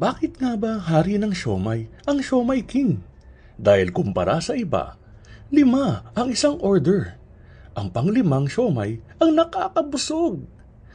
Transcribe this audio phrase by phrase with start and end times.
[0.00, 3.04] Bakit nga ba hari ng siomay ang siomay king?
[3.60, 4.96] Dahil kumpara sa iba,
[5.52, 7.20] lima ang isang order.
[7.76, 10.40] Ang panglimang siomay ang nakakabusog.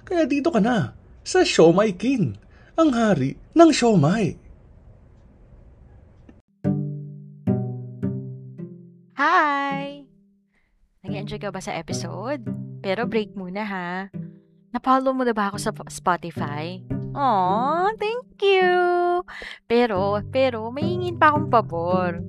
[0.10, 2.34] Kaya dito ka na sa siomay king,
[2.74, 4.42] ang hari ng siomay.
[9.22, 10.10] Hi!
[11.06, 12.42] Nag-enjoy ka ba sa episode?
[12.82, 14.10] Pero break muna ha.
[14.74, 16.95] Napollow mo na ba ako sa Spotify?
[17.16, 19.24] Aw, thank you!
[19.72, 22.20] Pero, pero, may hingin pa akong pabor.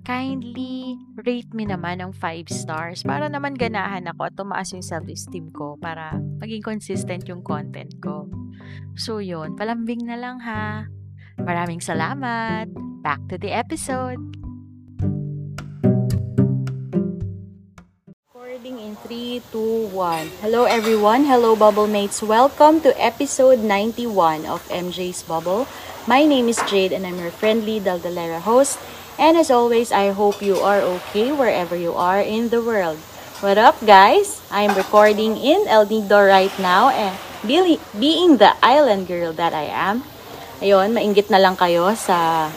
[0.00, 5.52] Kindly rate me naman ng 5 stars para naman ganahan ako at tumaas yung self-esteem
[5.52, 8.32] ko para maging consistent yung content ko.
[8.96, 10.88] So yun, palambing na lang ha.
[11.36, 12.72] Maraming salamat.
[13.04, 14.20] Back to the episode.
[18.80, 20.40] In 3, 2, 1.
[20.40, 21.28] Hello everyone.
[21.28, 22.24] Hello Bubble Mates.
[22.24, 25.68] Welcome to episode 91 of MJ's Bubble.
[26.08, 28.80] My name is Jade and I'm your friendly Daldalera host.
[29.20, 32.96] And as always, I hope you are okay wherever you are in the world.
[33.44, 34.40] What up guys?
[34.48, 37.12] I'm recording in El Nido right now and
[37.44, 40.08] being the island girl that I am.
[40.64, 42.48] Ayun, mainggit na lang kayo sa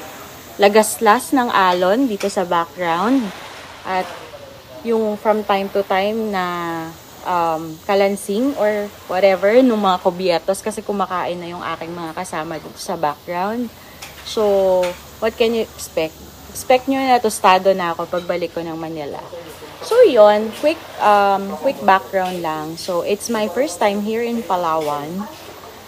[0.55, 3.27] lagaslas ng alon dito sa background.
[3.83, 4.07] At
[4.83, 6.45] yung from time to time na
[7.23, 12.79] um, kalansing or whatever nung mga kubietos kasi kumakain na yung aking mga kasama dito
[12.79, 13.71] sa background.
[14.23, 14.83] So,
[15.19, 16.15] what can you expect?
[16.51, 19.19] Expect nyo na tostado na ako pagbalik ko ng Manila.
[19.83, 22.79] So, yon quick, um, quick background lang.
[22.79, 25.27] So, it's my first time here in Palawan.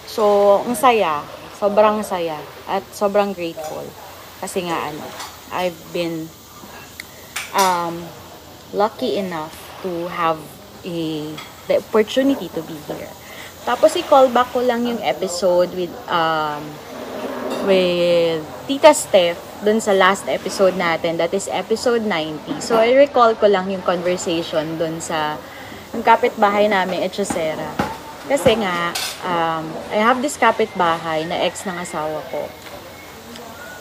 [0.03, 1.23] So, ang saya.
[1.55, 2.35] Sobrang saya.
[2.67, 3.87] At sobrang grateful.
[4.43, 5.03] Kasi nga, ano,
[5.55, 6.27] I've been
[7.55, 8.03] um,
[8.73, 9.53] lucky enough
[9.83, 10.39] to have
[10.85, 11.33] a,
[11.67, 13.11] the opportunity to be here.
[13.65, 16.61] Tapos i-call back ko lang yung episode with um
[17.65, 22.61] with Tita Steph dun sa last episode natin that is episode 90.
[22.61, 25.41] So I recall ko lang yung conversation dun sa
[25.97, 27.73] yung kapitbahay namin Echosera.
[28.29, 28.93] Kasi nga
[29.25, 32.45] um, I have this kapitbahay na ex ng asawa ko.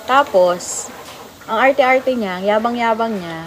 [0.09, 0.89] Tapos
[1.45, 3.45] ang arte-arte niya, ang yabang-yabang niya,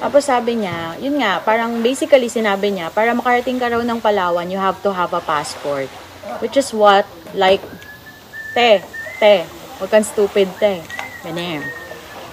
[0.00, 4.48] tapos sabi niya, yun nga, parang basically sinabi niya, para makarating ka raw ng Palawan,
[4.48, 5.92] you have to have a passport.
[6.40, 7.04] Which is what,
[7.36, 7.60] like,
[8.56, 8.80] te,
[9.20, 9.44] te,
[9.76, 10.80] huwag kang stupid, te.
[11.20, 11.60] Ganyan.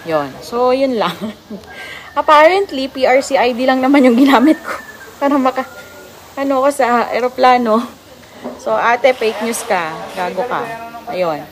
[0.07, 0.31] Yun.
[0.39, 1.11] So, yun lang.
[2.19, 4.71] Apparently, PRC ID lang naman yung ginamit ko.
[5.19, 5.67] Para maka,
[6.39, 7.83] ano ko sa aeroplano.
[8.63, 9.91] So, ate, fake news ka.
[10.15, 10.63] Gago ka.
[11.11, 11.43] Ayun.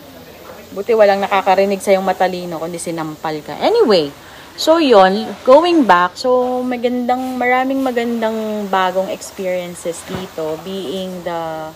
[0.72, 3.60] Buti walang nakakarinig sa yung matalino, kundi sinampal ka.
[3.60, 4.16] Anyway,
[4.56, 11.76] So, yon going back, so magandang, maraming magandang bagong experiences dito, being the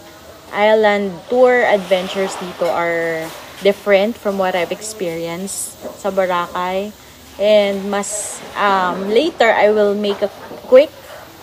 [0.56, 3.28] island tour adventures dito are
[3.60, 6.96] different from what I've experienced sa Boracay.
[7.36, 10.32] And mas, um, later, I will make a
[10.72, 10.92] quick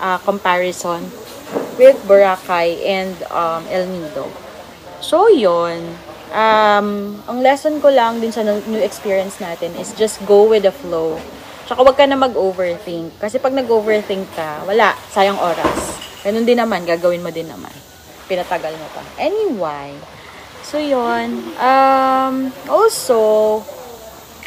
[0.01, 1.13] uh, comparison
[1.77, 4.33] with Boracay and um, El Nido.
[5.05, 6.01] So, yon
[6.37, 10.75] um, ang lesson ko lang din sa new experience natin is just go with the
[10.85, 11.17] flow.
[11.67, 13.17] Tsaka wag ka na mag-overthink.
[13.19, 15.99] Kasi pag nag-overthink ka, wala, sayang oras.
[16.23, 17.73] Ganun din naman, gagawin mo din naman.
[18.31, 19.03] Pinatagal mo pa.
[19.19, 19.99] Anyway,
[20.63, 23.63] so yon Um, also,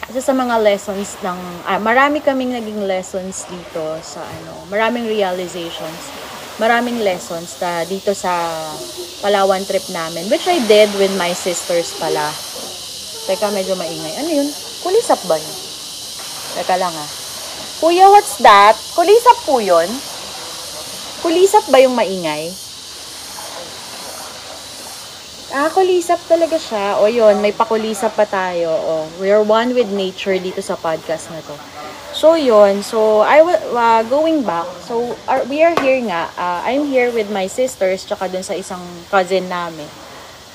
[0.07, 6.29] isa sa mga lessons ng, ah, marami kaming naging lessons dito sa ano, maraming realizations
[6.59, 8.35] maraming lessons ta dito sa
[9.19, 10.31] Palawan trip namin.
[10.31, 12.31] Which I did with my sisters pala.
[13.27, 14.15] Teka, medyo maingay.
[14.15, 14.47] Ano yun?
[14.79, 15.57] Kulisap ba yun?
[16.55, 17.09] Teka lang ah.
[17.83, 18.79] Kuya, what's that?
[18.95, 19.87] Kulisap po yun?
[21.19, 22.47] Kulisap ba yung maingay?
[25.51, 27.03] Ah, kulisap talaga siya.
[27.03, 28.71] O yun, may pakulisap pa tayo.
[28.71, 31.78] O, we're one with nature dito sa podcast na to.
[32.19, 32.83] So, yun.
[32.83, 36.27] So, I will, uh, going back, so, our, we are here nga.
[36.35, 39.87] Uh, I'm here with my sisters, tsaka dun sa isang cousin namin.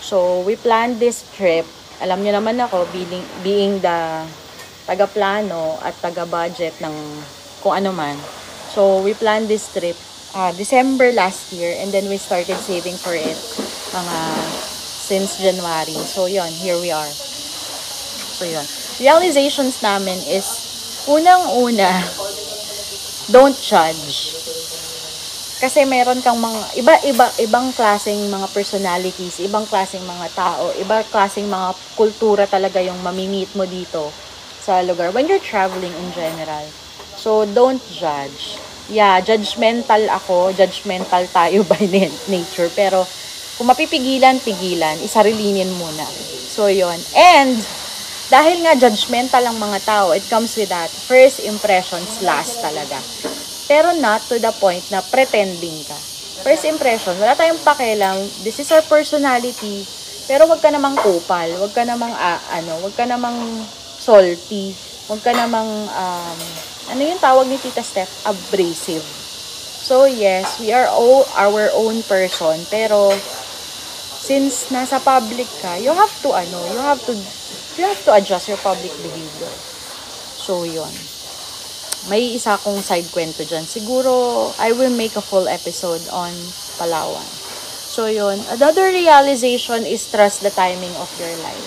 [0.04, 1.64] So, we planned this trip.
[2.04, 4.28] Alam niyo naman ako, being, being the
[4.84, 6.92] taga-plano at taga-budget ng
[7.64, 8.20] kung ano man.
[8.76, 9.96] So, we planned this trip
[10.36, 13.40] uh, December last year and then we started saving for it
[13.96, 14.18] mga
[15.00, 15.96] since January.
[15.96, 17.08] So, yun, here we are.
[18.36, 18.68] So, yun.
[19.00, 20.63] realizations namin is,
[21.08, 21.90] unang-una,
[23.28, 24.36] don't judge.
[25.64, 31.48] Kasi meron kang mga iba-iba ibang klaseng mga personalities, ibang klaseng mga tao, iba klaseng
[31.48, 34.12] mga kultura talaga yung mamimit mo dito
[34.60, 36.64] sa lugar when you're traveling in general.
[37.16, 38.60] So don't judge.
[38.92, 41.80] Yeah, judgmental ako, judgmental tayo by
[42.28, 43.08] nature, pero
[43.56, 46.04] kung mapipigilan, pigilan, isarilinin muna.
[46.50, 46.98] So yon.
[47.16, 47.56] And
[48.32, 52.96] dahil nga judgmental ang mga tao, it comes with that first impressions last talaga.
[53.68, 55.96] Pero not to the point na pretending ka.
[56.44, 58.20] First impression, wala tayong pakialam.
[58.44, 59.84] This is our personality.
[60.28, 61.48] Pero wag ka namang kupal.
[61.60, 63.36] Wag ka namang, uh, ano, wag ka namang
[64.00, 64.76] salty.
[65.08, 66.38] Wag ka namang, um,
[66.92, 68.24] ano yung tawag ni Tita Steph?
[68.28, 69.04] Abrasive.
[69.84, 72.56] So, yes, we are all our own person.
[72.72, 73.12] Pero,
[74.24, 77.12] since nasa public ka, you have to, ano, you have to,
[77.76, 79.52] you have to adjust your public behavior.
[80.38, 80.92] So, yon
[82.08, 83.64] may isa akong side kwento dyan.
[83.64, 86.32] Siguro, I will make a full episode on
[86.76, 87.24] Palawan.
[87.94, 88.36] So, yun.
[88.52, 91.64] Another realization is trust the timing of your life.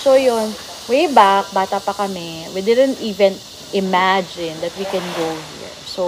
[0.00, 0.54] So, yun.
[0.88, 3.36] Way back, bata pa kami, we didn't even
[3.76, 5.28] imagine that we can go
[5.58, 5.74] here.
[5.84, 6.02] So,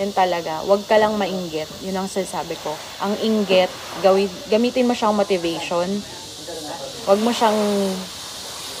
[0.00, 0.66] yun talaga.
[0.66, 1.70] Huwag ka lang mainggit.
[1.86, 2.74] Yun ang sinasabi ko.
[2.98, 3.70] Ang inggit,
[4.02, 5.86] gawin, gamitin mo siyang motivation.
[7.04, 7.60] Huwag mo siyang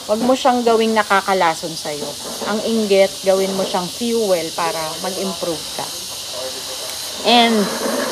[0.04, 2.04] Huwag mo siyang gawing nakakalason sa'yo.
[2.52, 5.86] Ang inggit, gawin mo siyang fuel para mag-improve ka.
[7.24, 7.56] And,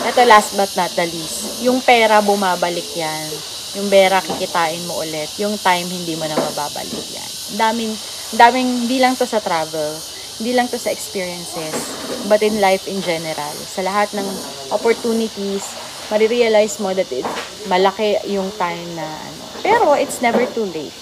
[0.08, 3.28] ito last but not the least, yung pera bumabalik yan.
[3.76, 5.28] Yung pera kikitain mo ulit.
[5.36, 7.30] Yung time hindi mo na mababalik yan.
[7.60, 7.92] Daming,
[8.40, 9.92] daming, hindi lang to sa travel,
[10.40, 11.76] hindi lang to sa experiences,
[12.24, 13.52] but in life in general.
[13.68, 14.24] Sa lahat ng
[14.72, 15.76] opportunities,
[16.08, 17.28] marirealize mo that it,
[17.68, 19.41] malaki yung time na ano.
[19.62, 20.94] Pero it's never too late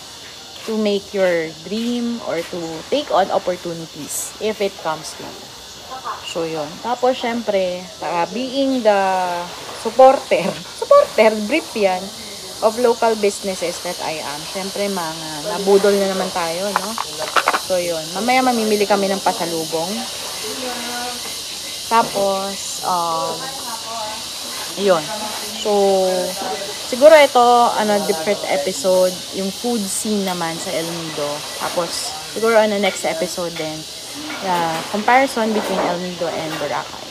[0.68, 2.60] to make your dream or to
[2.92, 5.50] take on opportunities if it comes to you.
[6.30, 6.68] So, yun.
[6.84, 9.00] Tapos, syempre, uh, being the
[9.82, 10.46] supporter,
[10.78, 11.98] supporter, brief yan,
[12.62, 14.40] of local businesses that I am.
[14.52, 16.92] Syempre, mga nabudol na naman tayo, no?
[17.66, 18.04] So, yun.
[18.14, 19.90] Mamaya mamimili kami ng pasalubong.
[21.90, 23.34] Tapos, um,
[24.78, 25.02] yun.
[25.58, 25.72] So,
[26.90, 27.46] siguro ito,
[27.78, 31.30] ano, different episode, yung food scene naman sa El Nido.
[31.62, 33.78] Tapos, siguro ano, next episode din,
[34.42, 34.56] the
[34.90, 37.06] comparison between El Nido and Boracay.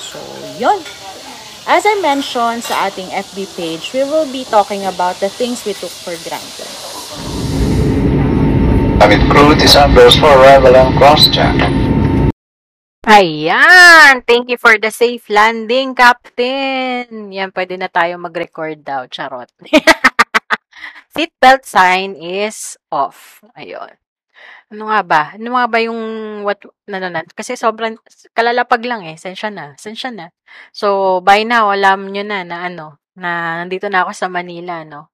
[0.00, 0.16] So,
[0.56, 0.80] yun.
[1.68, 5.76] As I mentioned sa ating FB page, we will be talking about the things we
[5.76, 6.72] took for granted.
[9.04, 11.79] Amit crew, December for arrival and cross-check.
[13.10, 14.22] Ayan!
[14.22, 17.10] Thank you for the safe landing, Captain!
[17.34, 19.10] Yan, pwede na tayo mag-record daw.
[19.10, 19.50] Charot.
[21.18, 23.42] Seatbelt sign is off.
[23.58, 23.98] Ayun.
[24.70, 25.22] Ano nga ba?
[25.34, 25.98] Ano nga ba yung
[26.46, 27.26] what, nananan?
[27.34, 27.98] Kasi sobrang,
[28.30, 29.18] kalalapag lang eh.
[29.18, 29.74] Sensya na.
[29.74, 30.30] Sensya na.
[30.70, 35.10] So, by now, alam nyo na na ano, na nandito na ako sa Manila, no?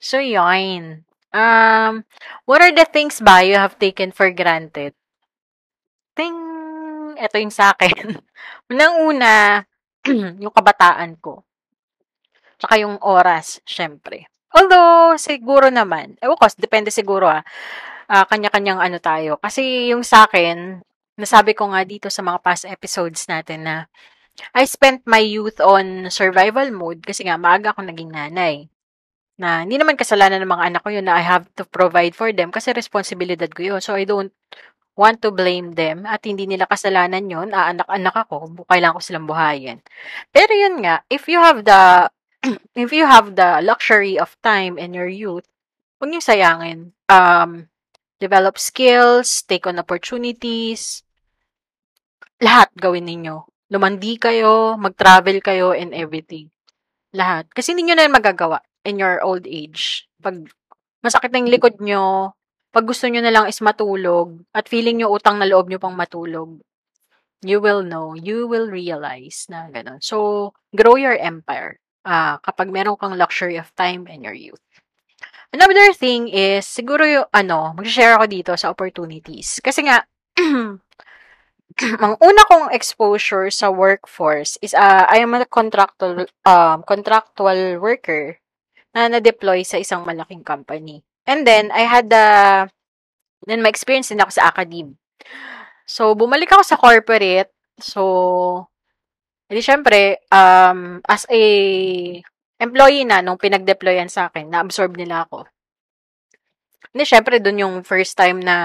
[0.00, 1.04] So, yun.
[1.36, 2.08] Um,
[2.48, 4.96] what are the things ba you have taken for granted?
[6.16, 6.45] Ting!
[7.18, 8.16] Ito yung sa akin.
[8.72, 9.64] Unang-una,
[10.42, 11.42] yung kabataan ko.
[12.56, 14.28] Tsaka yung oras, syempre.
[14.56, 17.44] Although, siguro naman, ewan ko, depende siguro ah,
[18.10, 19.36] uh, kanya-kanyang ano tayo.
[19.42, 20.80] Kasi yung sa akin,
[21.18, 23.76] nasabi ko nga dito sa mga past episodes natin na
[24.52, 28.68] I spent my youth on survival mode kasi nga maaga ako naging nanay.
[29.36, 32.32] Na hindi naman kasalanan ng mga anak ko yun na I have to provide for
[32.32, 33.80] them kasi responsibilidad ko yun.
[33.84, 34.32] So I don't
[34.96, 39.84] want to blame them at hindi nila kasalanan yon aanak-anak ako, kailangan ko silang buhayin.
[40.32, 42.08] Pero yun nga, if you have the
[42.74, 45.44] if you have the luxury of time in your youth,
[46.00, 46.96] huwag niyo sayangin.
[47.12, 47.68] Um,
[48.16, 51.04] develop skills, take on opportunities,
[52.40, 53.44] lahat gawin ninyo.
[53.72, 56.48] Lumandi kayo, mag-travel kayo, and everything.
[57.12, 57.48] Lahat.
[57.50, 60.06] Kasi hindi nyo na magagawa in your old age.
[60.22, 60.46] Pag
[61.02, 62.35] masakit na yung likod nyo,
[62.76, 65.96] pag gusto nyo na lang is matulog at feeling nyo utang na loob nyo pang
[65.96, 66.60] matulog,
[67.40, 70.04] you will know, you will realize na gano'n.
[70.04, 74.60] So, grow your empire uh, kapag meron kang luxury of time and your youth.
[75.56, 79.56] Another thing is, siguro yung, ano, mag-share ako dito sa opportunities.
[79.64, 80.04] Kasi nga,
[82.04, 88.36] ang una kong exposure sa workforce is, uh, I am a contractual, um, contractual worker
[88.92, 91.05] na na-deploy sa isang malaking company.
[91.26, 92.26] And then, I had the,
[93.46, 94.96] then my experience din ako sa academe.
[95.86, 97.50] So, bumalik ako sa corporate.
[97.78, 98.66] So,
[99.46, 101.42] hindi syempre, um, as a
[102.58, 105.46] employee na, nung pinag-deployan sa akin, na-absorb nila ako.
[106.90, 108.56] Hindi, syempre, dun yung first time na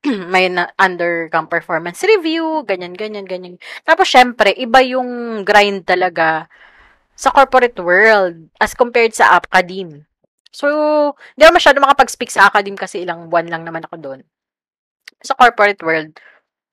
[0.32, 3.60] may na undergone performance review, ganyan, ganyan, ganyan.
[3.84, 6.48] Tapos, syempre, iba yung grind talaga
[7.18, 10.07] sa corporate world as compared sa academe.
[10.50, 10.66] So,
[11.36, 14.20] hindi ako masyado makapag-speak sa academe kasi ilang buwan lang naman ako doon.
[15.20, 16.16] Sa corporate world,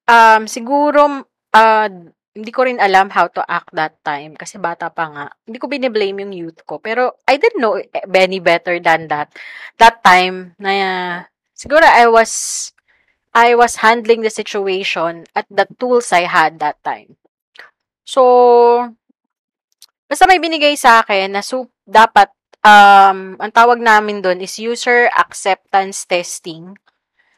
[0.07, 1.89] um, siguro, uh,
[2.35, 5.25] hindi ko rin alam how to act that time kasi bata pa nga.
[5.47, 6.83] Hindi ko bine-blame yung youth ko.
[6.83, 7.79] Pero I didn't know
[8.11, 9.31] any better than that.
[9.79, 11.15] That time na uh,
[11.55, 12.75] siguro I was
[13.31, 17.15] I was handling the situation at the tools I had that time.
[18.03, 18.21] So,
[20.07, 22.31] basta may binigay sa akin na so, dapat
[22.65, 26.73] um, ang tawag namin doon is user acceptance testing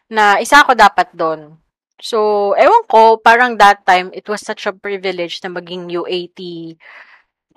[0.08, 1.60] na isa ako dapat doon.
[2.00, 6.40] So, ewan ko, parang that time, it was such a privilege na maging UAT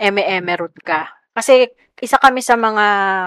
[0.01, 1.13] MM root ka.
[1.37, 1.69] Kasi,
[2.01, 2.85] isa kami sa mga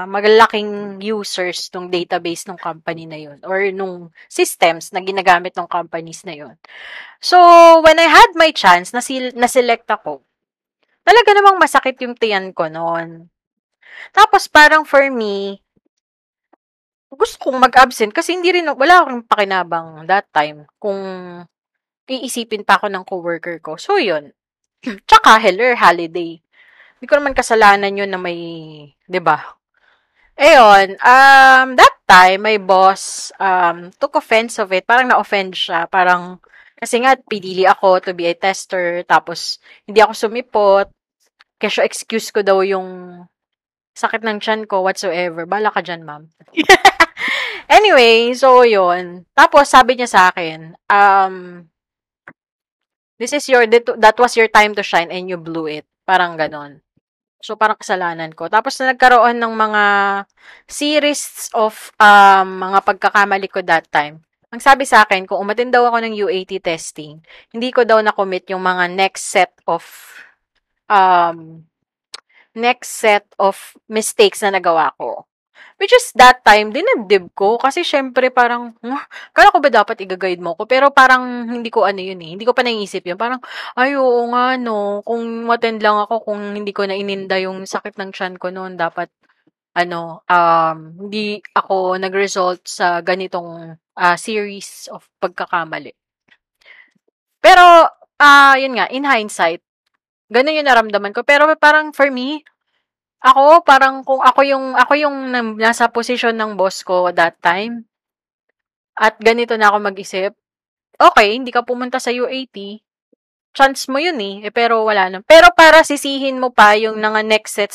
[0.10, 6.26] magalaking users ng database ng company na yun or nung systems na ginagamit ng companies
[6.26, 6.58] na yun.
[7.22, 7.38] So,
[7.86, 10.26] when I had my chance, nasil- na-select ako,
[11.06, 13.30] talaga namang masakit yung tiyan ko noon.
[14.16, 15.64] Tapos, parang for me,
[17.14, 21.00] gusto kong mag-absent kasi hindi rin, wala akong pakinabang that time kung
[22.10, 23.80] iisipin pa ako ng coworker ko.
[23.80, 24.34] So, yun.
[25.10, 26.42] Tsaka, heller, holiday.
[27.00, 28.40] Hindi ko naman kasalanan yun na may,
[29.08, 29.40] di ba?
[30.34, 34.84] Ayun, um, that time, my boss um, took offense of it.
[34.84, 35.86] Parang na-offend siya.
[35.88, 36.42] Parang,
[36.76, 39.06] kasi nga, pinili ako to be a tester.
[39.08, 40.88] Tapos, hindi ako sumipot.
[41.62, 43.24] Kaya excuse ko daw yung
[43.94, 45.46] sakit ng chan ko, whatsoever.
[45.46, 46.30] Bala ka dyan, ma'am.
[47.78, 49.26] anyway, so yun.
[49.38, 51.66] Tapos, sabi niya sa akin, um,
[53.22, 55.86] this is your, that was your time to shine and you blew it.
[56.04, 56.82] Parang ganon.
[57.44, 58.50] So, parang kasalanan ko.
[58.50, 59.84] Tapos, na nagkaroon ng mga
[60.66, 64.26] series of um, mga pagkakamali ko that time.
[64.54, 67.18] Ang sabi sa akin, kung umatin daw ako ng UAT testing,
[67.50, 69.82] hindi ko daw na-commit yung mga next set of
[70.86, 71.66] um,
[72.56, 73.58] next set of
[73.90, 75.26] mistakes na nagawa ko.
[75.82, 77.58] Which is that time, dinadib ko.
[77.58, 80.70] Kasi syempre parang, huh, kala ko ba dapat i-guide mo ko?
[80.70, 82.38] Pero parang hindi ko ano yun eh.
[82.38, 83.18] Hindi ko pa naisip yun.
[83.18, 83.42] Parang,
[83.76, 85.02] ay oo nga no.
[85.04, 88.78] Kung attend lang ako, kung hindi ko na ininda yung sakit ng chan ko noon,
[88.78, 89.10] dapat
[89.74, 90.78] ano, um,
[91.10, 95.98] hindi ako nag-result sa ganitong uh, series of pagkakamali.
[97.42, 97.90] Pero,
[98.22, 99.66] uh, yun nga, in hindsight,
[100.34, 101.22] ganun yung naramdaman ko.
[101.22, 102.42] Pero parang for me,
[103.24, 105.18] ako, parang kung ako yung, ako yung
[105.62, 107.88] nasa posisyon ng boss ko that time,
[108.98, 110.34] at ganito na ako mag-isip,
[111.00, 112.84] okay, hindi ka pumunta sa UAT,
[113.54, 115.18] chance mo yun eh, eh pero wala na.
[115.24, 117.74] Pero para sisihin mo pa yung nga next set,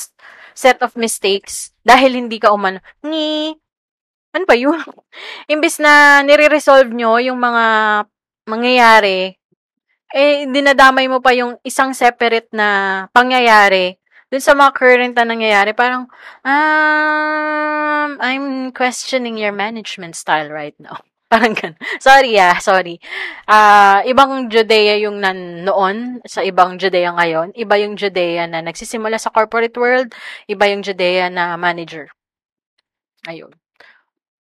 [0.55, 3.55] set of mistakes dahil hindi ka umano, ni,
[4.35, 4.79] ano ba yun?
[5.53, 7.65] Imbis na nire-resolve nyo yung mga
[8.51, 9.38] mangyayari,
[10.13, 13.99] eh, dinadamay mo pa yung isang separate na pangyayari
[14.29, 16.05] dun sa mga current na nangyayari, parang,
[16.45, 21.01] um, I'm questioning your management style right now.
[21.33, 21.77] Parang gan.
[22.01, 22.97] Sorry ah, sorry.
[23.45, 27.53] Uh, ibang Judea yung nan noon sa ibang Judea ngayon.
[27.53, 30.17] Iba yung Judea na nagsisimula sa corporate world,
[30.49, 32.09] iba yung Judea na manager.
[33.29, 33.53] Ayun.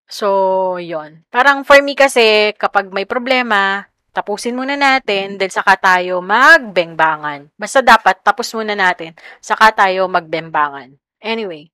[0.08, 1.28] So, yon.
[1.28, 3.84] Parang for me kasi, kapag may problema,
[4.18, 7.54] tapusin muna natin, then saka tayo magbengbangan.
[7.54, 10.98] Basta dapat, tapos muna natin, saka tayo magbembangan.
[11.22, 11.70] Anyway,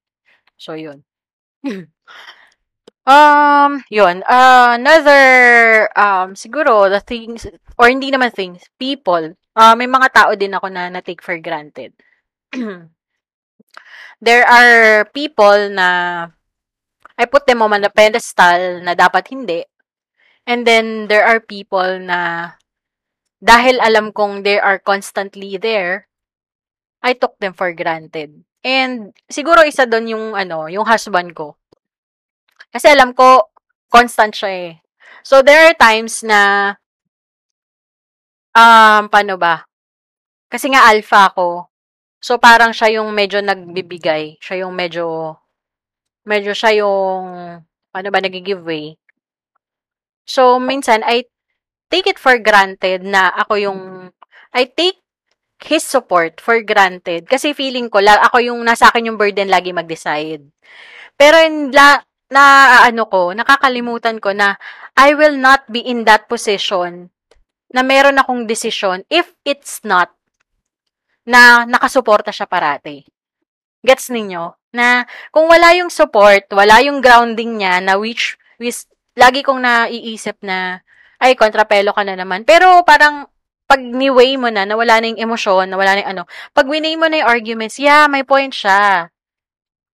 [0.61, 1.01] so yun.
[3.09, 4.21] um, yun.
[4.29, 5.25] Uh, another,
[5.97, 7.49] um, siguro, the things,
[7.81, 11.97] or hindi naman things, people, uh, may mga tao din ako na na-take for granted.
[14.25, 15.89] There are people na
[17.15, 19.63] I put them on a pedestal na dapat hindi.
[20.45, 22.53] And then, there are people na,
[23.41, 26.09] dahil alam kong they are constantly there,
[27.05, 28.45] I took them for granted.
[28.65, 31.57] And, siguro isa doon yung, ano, yung husband ko.
[32.73, 33.53] Kasi alam ko,
[33.93, 34.73] constant siya eh.
[35.25, 36.75] So, there are times na,
[38.57, 39.65] um, paano ba?
[40.49, 41.69] Kasi nga alpha ako.
[42.25, 44.41] So, parang siya yung medyo nagbibigay.
[44.41, 45.37] Siya yung medyo,
[46.25, 47.25] medyo siya yung,
[47.93, 48.97] paano ba, nag-giveaway.
[50.25, 51.28] So, minsan, I
[51.93, 53.81] take it for granted na ako yung,
[54.52, 55.00] I take
[55.64, 57.28] his support for granted.
[57.28, 60.45] Kasi feeling ko, la, ako yung nasa akin yung burden lagi mag-decide.
[61.14, 62.00] Pero in la,
[62.33, 62.43] na
[62.83, 64.59] ano ko, nakakalimutan ko na
[64.99, 67.12] I will not be in that position
[67.71, 70.11] na meron akong desisyon if it's not
[71.26, 73.04] na nakasuporta siya parati.
[73.85, 74.73] Gets ninyo?
[74.75, 80.42] Na kung wala yung support, wala yung grounding niya na which Which, lagi kong naiisip
[80.42, 80.83] na,
[81.23, 82.42] ay, kontrapelo ka na naman.
[82.42, 83.30] Pero parang,
[83.64, 87.09] pag ni-weigh mo na, nawala na yung emosyon, nawala na yung ano, pag winay mo
[87.09, 89.09] na yung arguments, yeah, may point siya.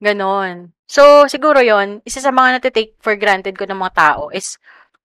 [0.02, 0.74] Ganon.
[0.90, 4.58] So, siguro yon isa sa mga natitake for granted ko ng mga tao is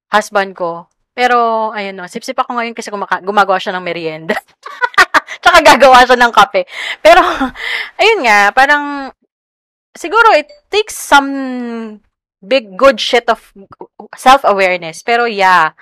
[0.09, 0.89] husband ko.
[1.13, 4.33] Pero, ayun no, sip-sip ako ngayon kasi gumaka- gumagawa siya ng merienda.
[5.45, 6.65] Tsaka gagawa siya ng kape.
[7.05, 7.21] Pero,
[8.01, 9.13] ayun nga, parang,
[9.93, 11.29] siguro it takes some
[12.41, 13.53] big good shit of
[14.13, 15.01] self-awareness.
[15.01, 15.73] Pero, yeah,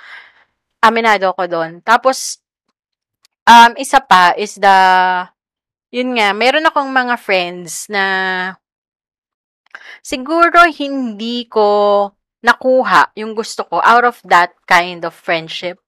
[0.84, 1.80] aminado ko doon.
[1.84, 2.40] Tapos,
[3.48, 4.78] um, isa pa is the,
[5.92, 8.04] yun nga, meron akong mga friends na
[10.04, 12.12] siguro hindi ko
[12.44, 15.80] nakuha yung gusto ko out of that kind of friendship.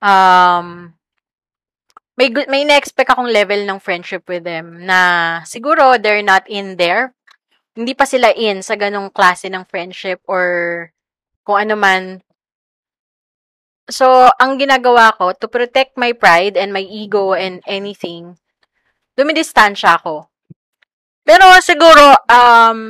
[0.00, 0.96] Um,
[2.14, 7.12] may may na-expect akong level ng friendship with them na siguro they're not in there.
[7.74, 10.93] Hindi pa sila in sa ganong klase ng friendship or
[11.44, 12.24] kung ano man.
[13.84, 18.40] So, ang ginagawa ko, to protect my pride and my ego and anything,
[19.12, 20.32] dumidistansya ako.
[21.20, 22.80] Pero siguro, um,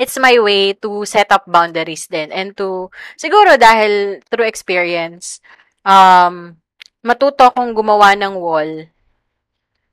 [0.00, 2.88] it's my way to set up boundaries din and to,
[3.20, 5.44] siguro dahil through experience,
[5.84, 6.56] um,
[7.04, 8.88] matuto akong gumawa ng wall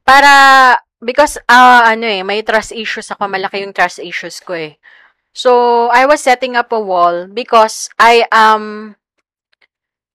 [0.07, 0.31] para,
[1.03, 4.79] because, uh, ano eh, may trust issues ako, malaki yung trust issues ko eh.
[5.37, 8.97] So, I was setting up a wall because I am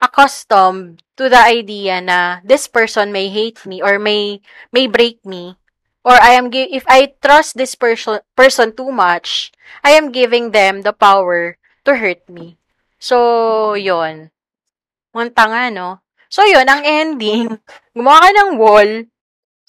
[0.03, 4.43] accustomed to the idea na this person may hate me or may
[4.75, 5.55] may break me
[6.03, 9.55] or I am if I trust this person person too much,
[9.87, 11.55] I am giving them the power
[11.87, 12.59] to hurt me.
[12.99, 14.35] So, yon.
[15.15, 16.03] Munta nga, no?
[16.27, 17.47] So, yon ang ending.
[17.95, 18.91] Gumawa ka ng wall.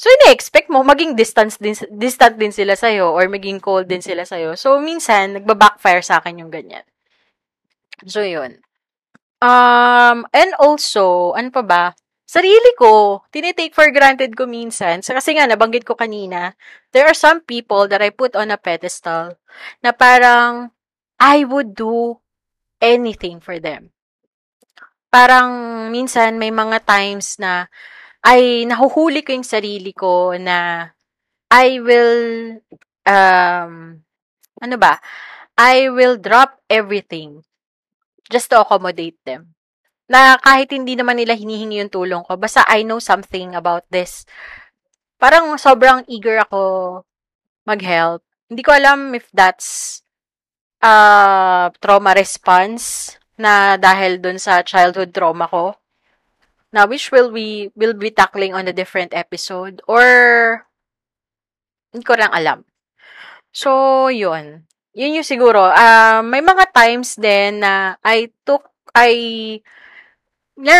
[0.03, 4.27] So, ini-expect mo, maging distance din, distant din sila sa'yo or maging cold din sila
[4.27, 4.59] sa'yo.
[4.59, 6.83] So, minsan, nagba-backfire sa akin yung ganyan.
[8.03, 8.59] So, yun.
[9.39, 11.83] Um, and also, ano pa ba?
[12.27, 14.99] Sarili ko, tinitake for granted ko minsan.
[14.99, 16.51] So, kasi nga, nabanggit ko kanina,
[16.91, 19.39] there are some people that I put on a pedestal
[19.79, 20.75] na parang
[21.15, 22.19] I would do
[22.83, 23.95] anything for them.
[25.07, 27.71] Parang minsan may mga times na
[28.23, 30.87] ay nahuhuli ko yung sarili ko na
[31.51, 32.15] I will
[33.03, 33.99] um
[34.63, 34.97] ano ba?
[35.59, 37.43] I will drop everything
[38.31, 39.53] just to accommodate them.
[40.07, 44.25] Na kahit hindi naman nila hinihingi yung tulong ko, basta I know something about this.
[45.21, 47.03] Parang sobrang eager ako
[47.67, 48.23] mag-help.
[48.49, 50.01] Hindi ko alam if that's
[50.83, 55.75] uh, trauma response na dahil dun sa childhood trauma ko.
[56.73, 60.01] Na which will we will be tackling on a different episode or
[61.93, 62.65] hindi ko lang alam.
[63.53, 64.65] So, yun.
[64.97, 65.69] Yun yung siguro.
[65.69, 68.65] Uh, may mga times din na I took,
[68.97, 69.61] I,
[70.57, 70.77] na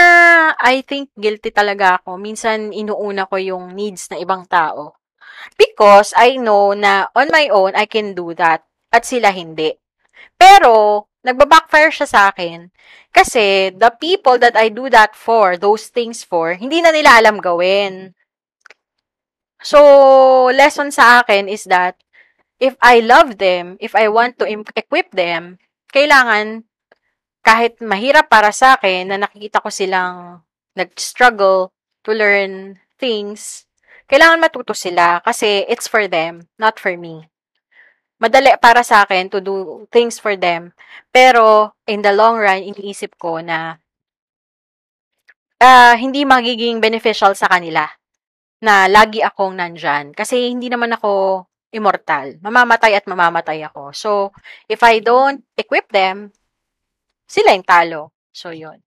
[0.57, 2.17] I think guilty talaga ako.
[2.17, 4.97] Minsan, inuuna ko yung needs ng ibang tao.
[5.53, 8.65] Because I know na on my own, I can do that.
[8.89, 9.69] At sila hindi.
[10.35, 12.67] Pero, nagba-backfire siya sa akin.
[13.13, 17.39] Kasi, the people that I do that for, those things for, hindi na nila alam
[17.39, 18.13] gawin.
[19.63, 19.79] So,
[20.51, 21.95] lesson sa akin is that,
[22.59, 25.59] if I love them, if I want to equip them,
[25.91, 26.67] kailangan,
[27.43, 30.43] kahit mahirap para sa akin, na nakikita ko silang
[30.75, 31.71] nag-struggle
[32.03, 33.67] to learn things,
[34.07, 37.31] kailangan matuto sila kasi it's for them, not for me.
[38.23, 40.71] Madali para sa akin to do things for them.
[41.11, 43.75] Pero, in the long run, iniisip ko na
[45.59, 47.83] uh, hindi magiging beneficial sa kanila
[48.63, 50.15] na lagi akong nandyan.
[50.15, 51.43] Kasi hindi naman ako
[51.75, 52.39] immortal.
[52.39, 53.91] Mamamatay at mamamatay ako.
[53.91, 54.31] So,
[54.71, 56.31] if I don't equip them,
[57.27, 58.15] sila yung talo.
[58.31, 58.79] So, yun.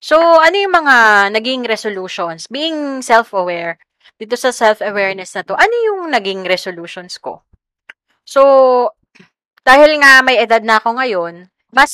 [0.00, 2.48] So, ano yung mga naging resolutions?
[2.48, 3.76] Being self-aware,
[4.16, 7.44] dito sa self-awareness na to, ano yung naging resolutions ko?
[8.30, 8.42] So,
[9.66, 11.92] dahil nga may edad na ako ngayon, mas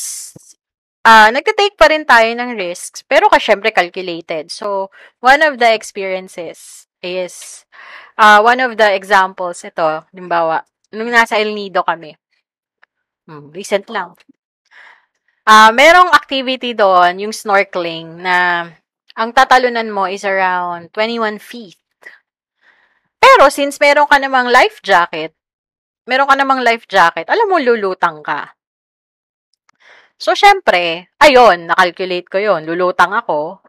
[1.01, 4.53] uh, nagte-take pa rin tayo ng risks, pero ka syempre calculated.
[4.53, 4.93] So,
[5.25, 7.65] one of the experiences is,
[8.21, 12.13] uh, one of the examples, ito, limbawa, nung nasa El Nido kami,
[13.25, 14.13] hmm, recent lang,
[15.49, 18.69] uh, merong activity doon, yung snorkeling, na
[19.17, 21.81] ang tatalunan mo is around 21 feet.
[23.17, 25.33] Pero since meron ka namang life jacket,
[26.07, 28.55] meron ka namang life jacket, alam mo, lulutang ka.
[30.17, 33.61] So, syempre, ayun, nakalculate ko yon lulutang ako.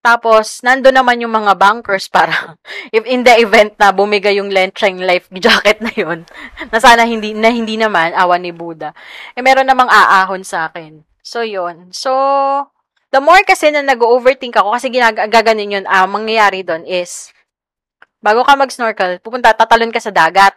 [0.00, 2.56] Tapos, nando naman yung mga bankers para
[2.92, 6.28] if in the event na bumigay yung Lencheng life jacket na yun,
[6.68, 8.92] na sana hindi, na hindi naman, awan ni Buddha,
[9.36, 11.04] eh meron namang aahon sa akin.
[11.20, 11.92] So, yun.
[11.92, 12.12] So,
[13.12, 17.32] the more kasi na nag-overthink ako, kasi ginaganin yun, ah, mangyayari doon is,
[18.24, 20.56] bago ka mag-snorkel, pupunta, tatalon ka sa dagat.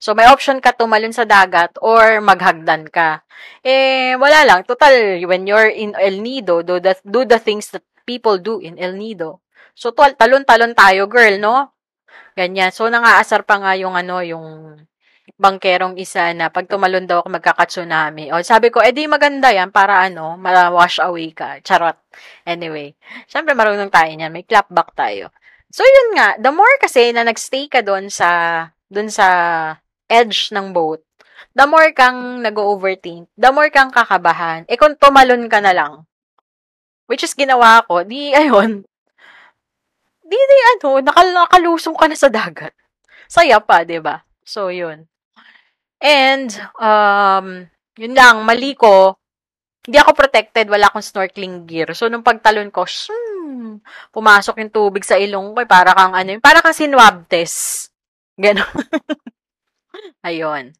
[0.00, 3.20] So, may option ka tumalon sa dagat or maghagdan ka.
[3.60, 4.64] Eh, wala lang.
[4.64, 8.80] Total, when you're in El Nido, do the, do the things that people do in
[8.80, 9.44] El Nido.
[9.76, 11.76] So, talon-talon tayo, girl, no?
[12.32, 12.72] Ganyan.
[12.72, 14.46] So, nangaasar pa nga yung, ano, yung
[15.36, 18.32] bangkerong isa na pag tumalon daw ako magkakatsunami.
[18.32, 21.60] O, sabi ko, edi maganda yan para ano, ma-wash away ka.
[21.60, 22.00] Charot.
[22.48, 22.96] Anyway.
[23.28, 24.32] Siyempre, marunong tayo niyan.
[24.32, 25.28] May clapback tayo.
[25.68, 26.40] So, yun nga.
[26.40, 28.28] The more kasi na nagstay ka doon sa,
[28.90, 29.26] doon sa
[30.10, 31.00] edge ng boat,
[31.54, 34.66] the more kang nag-overthink, the more kang kakabahan.
[34.66, 36.04] Eh kung tumalon ka na lang,
[37.06, 38.82] which is ginawa ko, di ayun,
[40.26, 42.74] di di ano, nakal nakalusong ka na sa dagat.
[43.30, 44.26] Saya pa, ba?
[44.42, 45.06] So yun.
[46.02, 49.18] And um yun lang, mali ko.
[49.80, 51.96] Hindi ako protected, wala akong snorkeling gear.
[51.96, 53.80] So nung pagtalon ko, shum,
[54.12, 57.90] pumasok yung tubig sa ilong ko, eh, para kang ano, para kang sinwab test.
[58.36, 58.66] Ganon.
[60.26, 60.72] Ayun.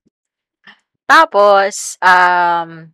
[1.11, 2.93] Tapos, um,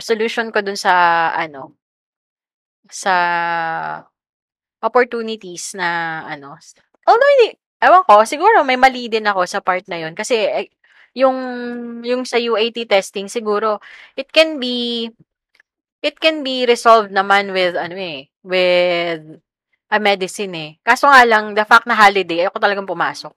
[0.00, 1.76] solution ko dun sa, ano,
[2.90, 3.14] sa
[4.84, 6.56] opportunities na, ano,
[7.08, 10.12] although hindi, ewan ko, siguro may mali din ako sa part na yun.
[10.16, 10.68] Kasi, eh,
[11.16, 11.36] yung,
[12.04, 13.80] yung sa UAT testing, siguro,
[14.18, 15.08] it can be,
[16.04, 19.40] it can be resolved naman with, ano eh, with
[19.92, 20.70] a medicine eh.
[20.84, 23.32] Kaso nga lang, the fact na holiday, ako talagang pumasok.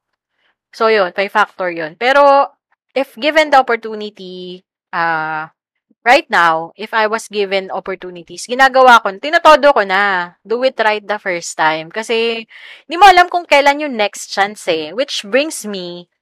[0.78, 1.98] So, yun, may factor yun.
[1.98, 2.54] Pero,
[2.94, 4.62] if given the opportunity,
[4.94, 5.50] uh,
[6.06, 11.02] right now, if I was given opportunities, ginagawa ko, tinatodo ko na, do it right
[11.02, 11.90] the first time.
[11.90, 12.46] Kasi,
[12.86, 14.94] hindi mo alam kung kailan yung next chance eh.
[14.94, 16.14] Which brings me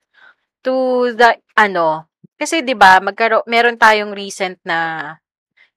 [0.64, 5.16] to the, ano, kasi 'di ba magkaro meron tayong recent na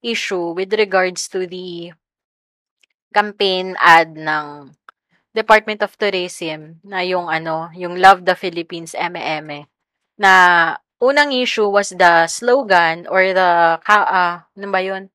[0.03, 1.95] issue with regards to the
[3.15, 4.75] campaign ad ng
[5.37, 9.69] Department of Tourism na yung ano, yung Love the Philippines MME
[10.19, 10.33] na
[10.99, 15.13] unang issue was the slogan or the ka, uh, ano ba yun?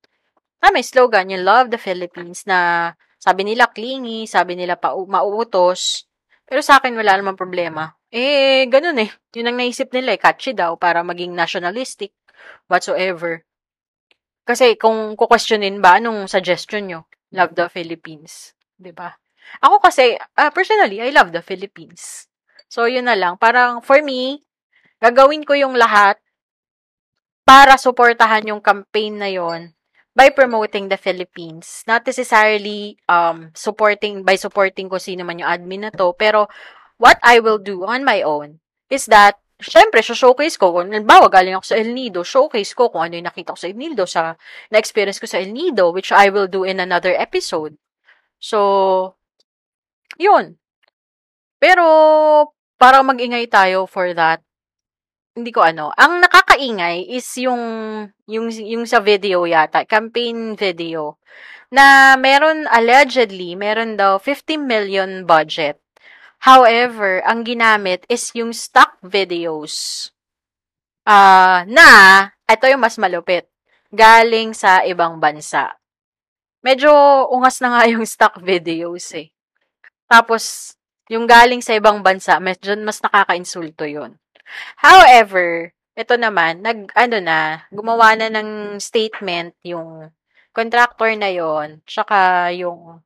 [0.63, 6.07] Ah, may slogan, yung Love the Philippines na sabi nila clingy, sabi nila pa mauutos.
[6.43, 7.95] Pero sa akin wala namang problema.
[8.13, 9.09] Eh, ganun eh.
[9.33, 12.13] Yun ang naisip nila eh, catchy daw para maging nationalistic
[12.69, 13.41] whatsoever.
[14.43, 16.99] Kasi kung kukwestiyonin ba, anong suggestion nyo?
[17.31, 18.53] Love the Philippines.
[18.75, 19.15] ba?
[19.63, 22.27] Ako kasi, uh, personally, I love the Philippines.
[22.67, 23.37] So, yun na lang.
[23.37, 24.41] Parang, for me,
[24.97, 26.17] gagawin ko yung lahat
[27.43, 29.75] para suportahan yung campaign na yon
[30.15, 31.83] by promoting the Philippines.
[31.89, 36.47] Not necessarily um, supporting, by supporting ko sino man yung admin na to, pero
[36.97, 41.57] what I will do on my own is that, syempre, showcase ko, kung bawa galing
[41.57, 44.37] ako sa El Nido, showcase ko kung ano yung nakita ko sa El Nido, sa
[44.69, 47.75] na-experience ko sa El Nido, which I will do in another episode.
[48.37, 49.17] So,
[50.19, 50.57] yun.
[51.61, 51.85] Pero,
[52.75, 54.43] para mag-ingay tayo for that,
[55.33, 55.89] hindi ko ano.
[55.97, 57.61] Ang nakakaingay is yung,
[58.29, 61.17] yung, yung sa video yata, campaign video,
[61.73, 65.81] na meron, allegedly, meron daw 50 million budget.
[66.43, 70.11] However, ang ginamit is yung stock videos.
[71.07, 71.89] Uh, na,
[72.45, 73.49] ito yung mas malupit,
[73.89, 75.79] galing sa ibang bansa.
[76.61, 76.91] Medyo
[77.33, 79.33] ungas na nga yung stock videos eh.
[80.13, 80.77] Tapos,
[81.09, 84.13] yung galing sa ibang bansa, medyo mas nakaka-insulto yun.
[84.77, 90.13] However, ito naman, nag, ano na, gumawa na ng statement yung
[90.53, 93.01] contractor na yon tsaka yung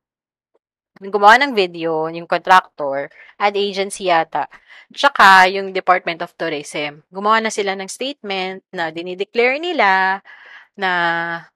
[1.00, 3.08] gumawa ng video, yung contractor,
[3.40, 4.50] ad agency yata,
[4.92, 7.06] tsaka yung Department of Tourism.
[7.08, 10.20] Gumawa na sila ng statement na dinideclare nila
[10.78, 10.92] na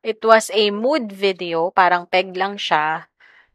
[0.00, 3.06] it was a mood video, parang peg lang siya,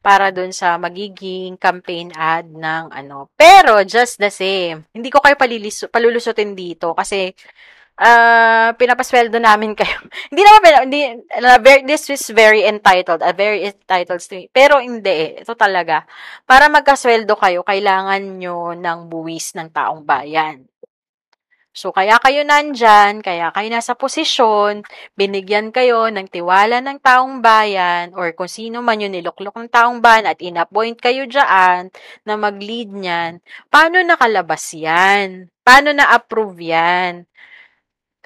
[0.08, 3.28] para dun sa magiging campaign ad ng ano.
[3.36, 7.36] Pero, just the same, hindi ko kayo palilis, palulusutin dito kasi
[8.00, 10.00] uh, pinapasweldo namin kayo.
[10.32, 11.02] hindi naman, hindi,
[11.44, 14.48] uh, very, this is very entitled, a uh, very entitled me.
[14.48, 16.08] Pero hindi eh, ito talaga.
[16.48, 20.64] Para magkasweldo kayo, kailangan nyo ng buwis ng taong bayan.
[21.78, 24.82] So, kaya kayo nandyan, kaya kayo nasa posisyon,
[25.14, 30.02] binigyan kayo ng tiwala ng taong bayan, or kung sino man yung niluklok ng taong
[30.02, 31.94] bayan at inappoint kayo dyan
[32.26, 35.54] na mag-lead niyan, paano nakalabas yan?
[35.62, 37.14] Paano na-approve yan?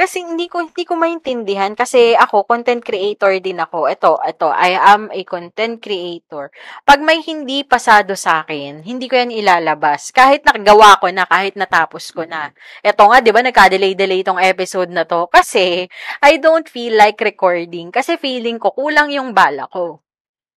[0.01, 3.85] Kasi hindi ko hindi ko maintindihan kasi ako content creator din ako.
[3.85, 6.49] Ito, ito, I am a content creator.
[6.81, 10.09] Pag may hindi pasado sa akin, hindi ko yan ilalabas.
[10.09, 12.49] Kahit nakagawa ko na, kahit natapos ko na.
[12.81, 15.85] Ito nga, 'di ba, nagka-delay-delay tong episode na to kasi
[16.17, 20.01] I don't feel like recording kasi feeling ko kulang yung bala ko.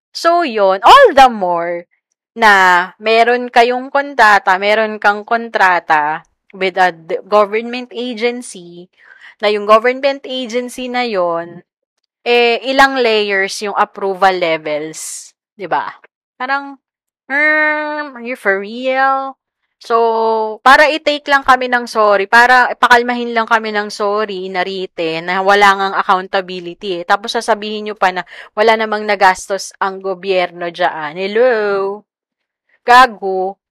[0.09, 1.85] So, yon all the more
[2.33, 6.89] na meron kayong kontrata, meron kang kontrata with a
[7.27, 8.87] government agency,
[9.43, 11.63] na yung government agency na yon
[12.25, 15.31] eh, ilang layers yung approval levels.
[15.53, 15.93] 'di ba
[16.35, 16.75] Parang,
[17.31, 19.39] um, are you for real?
[19.79, 25.29] So, para i-take lang kami ng sorry, para pakalmahin lang kami ng sorry na written,
[25.29, 27.03] na wala ngang accountability.
[27.03, 27.03] Eh.
[27.07, 31.15] Tapos sasabihin nyo pa na wala namang nagastos ang gobyerno dyan.
[31.15, 32.01] Hello?
[32.83, 33.61] Gago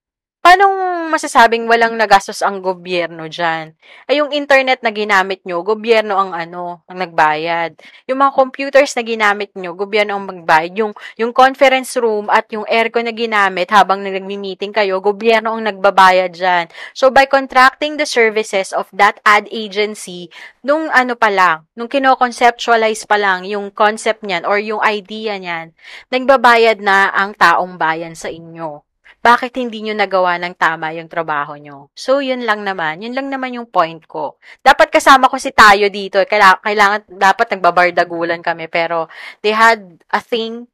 [0.45, 0.69] paano
[1.09, 3.73] masasabing walang nagastos ang gobyerno dyan?
[4.05, 7.81] Ay, yung internet na ginamit nyo, gobyerno ang ano, ang nagbayad.
[8.05, 10.77] Yung mga computers na ginamit nyo, gobyerno ang magbayad.
[10.77, 16.37] Yung, yung conference room at yung aircon na ginamit habang nagmi-meeting kayo, gobyerno ang nagbabayad
[16.37, 16.69] dyan.
[16.93, 20.29] So, by contracting the services of that ad agency,
[20.61, 25.73] nung ano pa lang, nung kino-conceptualize pa lang yung concept niyan or yung idea niyan,
[26.13, 28.85] nagbabayad na ang taong bayan sa inyo
[29.25, 31.89] bakit hindi nyo nagawa ng tama yung trabaho nyo?
[31.97, 33.01] So, yun lang naman.
[33.01, 34.37] Yun lang naman yung point ko.
[34.61, 36.21] Dapat kasama ko si Tayo dito.
[36.21, 38.69] Kailangan, kailangan dapat nagbabardagulan kami.
[38.69, 39.09] Pero,
[39.41, 39.81] they had
[40.13, 40.69] a thing.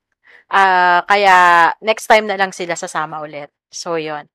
[0.51, 3.55] Uh, kaya, next time na lang sila sasama ulit.
[3.71, 4.27] So, yun.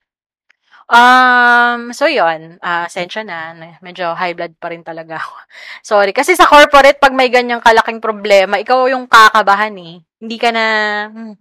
[0.86, 5.34] Um, so yun, uh, sensya na, medyo high blood pa rin talaga ako.
[5.98, 10.06] Sorry, kasi sa corporate, pag may ganyang kalaking problema, ikaw yung kakabahan eh.
[10.22, 10.66] Hindi ka na,
[11.10, 11.34] hmm,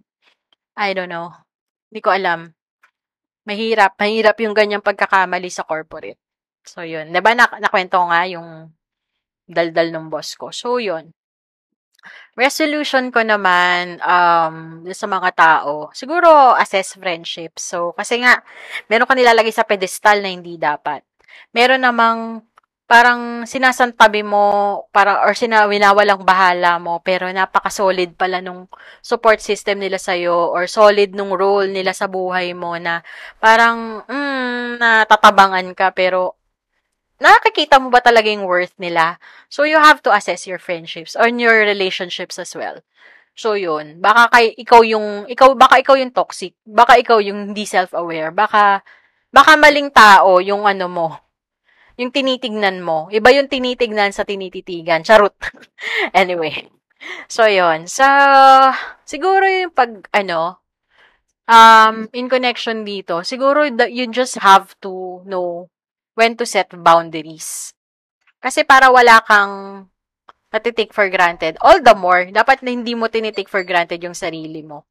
[0.81, 1.29] I don't know.
[1.93, 2.54] Hindi ko alam.
[3.45, 6.17] Mahirap, mahirap yung ganyang pagkakamali sa corporate.
[6.65, 7.13] So, yun.
[7.13, 8.73] Diba, na, nakwento nga yung
[9.45, 10.49] daldal ng boss ko.
[10.49, 11.13] So, yun.
[12.35, 17.57] Resolution ko naman um, sa mga tao, siguro assess friendship.
[17.57, 18.43] So, kasi nga,
[18.91, 21.01] meron ka nilalagay sa pedestal na hindi dapat.
[21.55, 22.43] Meron namang
[22.85, 24.43] parang sinasantabi mo
[24.93, 28.69] para or sina winawalang bahala mo pero napaka-solid pala nung
[29.01, 33.01] support system nila sa iyo or solid nung role nila sa buhay mo na
[33.41, 36.37] parang mm, natatabangan ka pero
[37.17, 39.17] nakakita mo ba talaga yung worth nila?
[39.49, 42.85] So you have to assess your friendships or your relationships as well.
[43.35, 47.67] So yun, baka kay ikaw yung ikaw baka ikaw yung toxic, baka ikaw yung hindi
[47.67, 48.79] self-aware, baka
[49.33, 51.07] baka maling tao yung ano mo,
[51.95, 53.07] yung tinitignan mo.
[53.11, 55.03] Iba yung tinitignan sa tinititigan.
[55.03, 55.35] Charot.
[56.15, 56.67] anyway.
[57.29, 58.05] So, yon So,
[59.05, 60.59] siguro yung pag, ano,
[61.47, 65.69] um, in connection dito, siguro that you just have to know
[66.17, 67.71] when to set boundaries.
[68.41, 69.87] Kasi para wala kang
[70.49, 71.59] natitake for granted.
[71.59, 74.87] All the more, dapat na hindi mo tinitake for granted yung sarili mo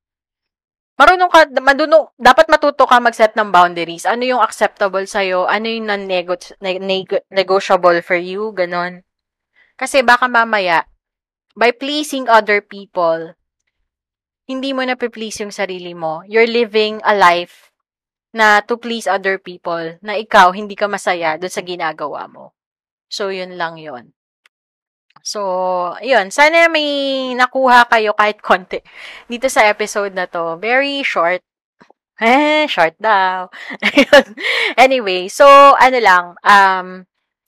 [0.94, 4.06] marunong ka, madunong, dapat matuto ka mag-set ng boundaries.
[4.06, 5.46] Ano yung acceptable sa'yo?
[5.50, 8.52] Ano yung non-negotiable for you?
[8.54, 9.02] Ganon.
[9.74, 10.86] Kasi baka mamaya,
[11.58, 13.34] by pleasing other people,
[14.46, 16.22] hindi mo na please yung sarili mo.
[16.28, 17.72] You're living a life
[18.34, 22.50] na to please other people, na ikaw hindi ka masaya doon sa ginagawa mo.
[23.06, 24.10] So, yun lang yon
[25.24, 25.40] So,
[26.04, 26.28] yun.
[26.28, 28.84] Sana may nakuha kayo kahit konti
[29.24, 30.60] dito sa episode na to.
[30.60, 31.40] Very short.
[32.20, 33.48] Eh, short daw.
[34.84, 35.46] anyway, so,
[35.80, 36.88] ano lang, um,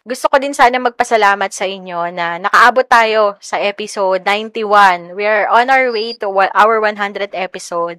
[0.06, 5.18] gusto ko din sana magpasalamat sa inyo na nakaabot tayo sa episode 91.
[5.18, 7.98] We are on our way to our 100th episode.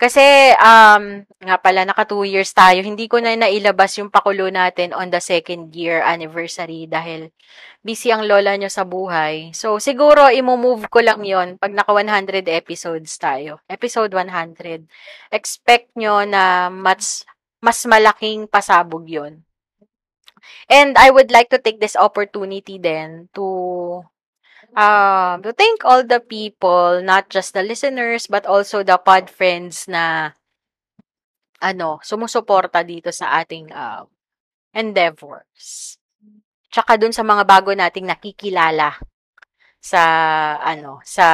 [0.00, 2.80] Kasi, um, nga pala, naka 2 years tayo.
[2.80, 7.28] Hindi ko na nailabas yung pakulo natin on the second year anniversary dahil
[7.84, 9.52] busy ang lola nyo sa buhay.
[9.52, 13.60] So, siguro, imo-move ko lang yon pag naka 100 episodes tayo.
[13.68, 14.88] Episode 100.
[15.28, 17.28] Expect nyo na mas,
[17.60, 19.44] mas malaking pasabog yon
[20.72, 24.04] And I would like to take this opportunity then to
[24.76, 29.88] um, to thank all the people, not just the listeners, but also the pod friends
[29.88, 30.34] na
[31.60, 34.04] ano, sumusuporta dito sa ating uh,
[34.72, 35.96] endeavors.
[36.70, 38.96] Tsaka dun sa mga bago nating nakikilala
[39.82, 40.02] sa
[40.62, 41.26] ano, sa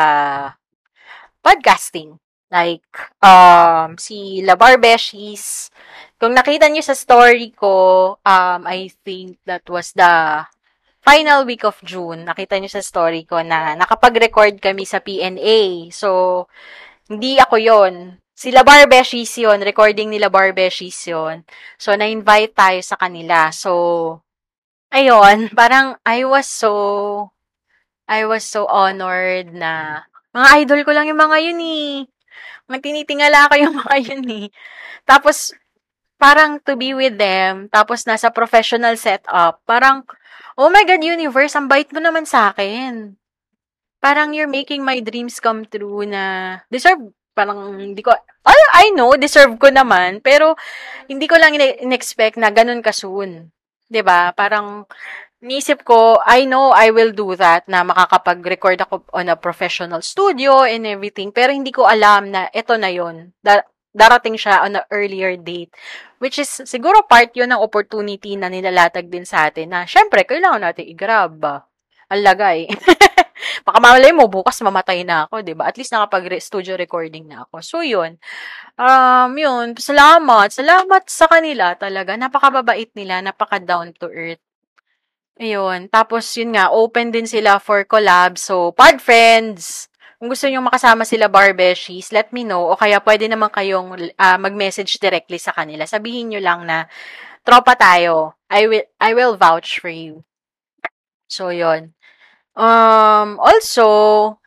[1.44, 2.18] podcasting.
[2.46, 2.86] Like,
[3.26, 5.68] um, si La Barbeshies.
[6.14, 10.46] Kung nakita niyo sa story ko, um, I think that was the
[11.06, 12.26] final week of June.
[12.26, 15.94] Nakita niyo sa story ko na nakapag-record kami sa PNA.
[15.94, 16.50] So,
[17.06, 19.62] hindi ako yon Sila Barbeshies yun.
[19.62, 21.46] Recording nila Barbeshies yun.
[21.78, 23.54] So, na-invite tayo sa kanila.
[23.54, 23.70] So,
[24.90, 26.74] ayun, parang I was so,
[28.10, 30.02] I was so honored na,
[30.34, 31.94] mga idol ko lang yung mga yun eh.
[32.66, 34.46] Mga tinitingala ko yung mga yun eh.
[35.06, 35.54] Tapos,
[36.16, 40.04] parang to be with them, tapos nasa professional setup, parang,
[40.56, 43.16] oh my God, universe, ang bait mo naman sa akin.
[44.00, 49.12] Parang you're making my dreams come true na deserve, parang hindi ko, I, I know,
[49.16, 50.56] deserve ko naman, pero
[51.08, 53.52] hindi ko lang in-expect na ganun ka soon.
[53.92, 54.88] ba Parang,
[55.44, 60.64] niisip ko, I know I will do that na makakapag-record ako on a professional studio
[60.64, 63.36] and everything, pero hindi ko alam na ito na yon
[63.96, 65.72] darating siya on a earlier date.
[66.20, 70.60] Which is, siguro part yun ng opportunity na nilalatag din sa atin na, syempre, kailangan
[70.68, 71.64] natin i-grab.
[72.12, 72.68] Ang lagay.
[73.66, 77.56] Baka mamalay mo, bukas mamatay na ako, ba At least nakapag-studio recording na ako.
[77.64, 78.20] So, yun.
[78.78, 79.74] Um, yun.
[79.74, 80.52] Salamat.
[80.52, 82.14] Salamat sa kanila talaga.
[82.14, 83.20] Napakababait nila.
[83.24, 84.40] Napaka down to earth.
[85.36, 85.92] Ayun.
[85.92, 88.40] Tapos, yun nga, open din sila for collab.
[88.40, 92.72] So, pod friends, kung gusto nyo makasama sila Barbeshies, let me know.
[92.72, 95.84] O kaya pwede naman kayong uh, mag-message directly sa kanila.
[95.84, 96.88] Sabihin nyo lang na,
[97.46, 98.34] tropa tayo.
[98.48, 100.24] I will, I will vouch for you.
[101.28, 101.92] So, yon
[102.56, 103.84] Um, also,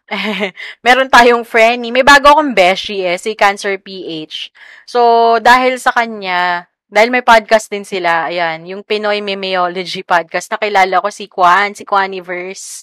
[0.86, 4.50] meron tayong friend, may bago akong beshi eh, si Cancer PH.
[4.90, 10.98] So, dahil sa kanya, dahil may podcast din sila, ayan, yung Pinoy Memeology podcast, nakilala
[11.06, 12.82] ko si Kwan, si Kwaniverse,